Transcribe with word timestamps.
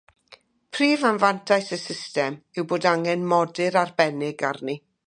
Prif 0.77 1.03
anfantais 1.09 1.69
y 1.77 1.79
system 1.83 2.41
yw 2.61 2.67
bod 2.73 2.91
angen 2.95 3.31
modur 3.35 3.83
arbennig 3.85 4.47
arni. 4.53 4.83